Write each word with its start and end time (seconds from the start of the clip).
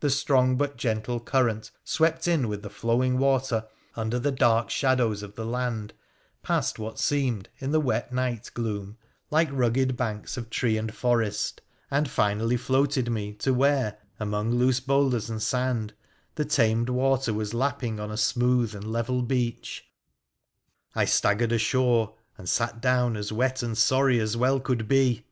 The 0.00 0.08
strong 0.08 0.56
but 0.56 0.78
gentle 0.78 1.20
current 1.20 1.70
swept 1.84 2.26
in 2.26 2.48
with 2.48 2.62
the 2.62 2.70
flowing 2.70 3.18
water 3.18 3.66
under 3.94 4.18
the 4.18 4.32
dark 4.32 4.70
shadows 4.70 5.22
of 5.22 5.34
the 5.34 5.44
land, 5.44 5.92
past 6.42 6.78
what 6.78 6.98
seemed, 6.98 7.50
in 7.58 7.72
the 7.72 7.78
wet 7.78 8.10
night 8.14 8.50
gloom, 8.54 8.96
like 9.30 9.50
rugged 9.52 9.98
banks 9.98 10.38
of 10.38 10.48
tree 10.48 10.78
and 10.78 10.94
forest, 10.94 11.60
and 11.90 12.08
finally 12.08 12.56
floated 12.56 13.10
me 13.10 13.34
to 13.34 13.52
where, 13.52 13.98
among 14.18 14.50
loose 14.52 14.80
boulders 14.80 15.28
and 15.28 15.42
sand, 15.42 15.92
the 16.36 16.46
tamed 16.46 16.88
water 16.88 17.34
was 17.34 17.52
lapping 17.52 18.00
on 18.00 18.10
a 18.10 18.16
smooth 18.16 18.74
and 18.74 18.90
level 18.90 19.20
beach. 19.20 19.86
I 20.94 21.04
staggered 21.04 21.52
ashore, 21.52 22.14
and 22.38 22.48
sat 22.48 22.80
down 22.80 23.18
as 23.18 23.30
wet 23.30 23.62
and 23.62 23.76
sorry 23.76 24.18
as 24.20 24.38
well 24.38 24.58
could 24.58 24.88
be. 24.88 25.26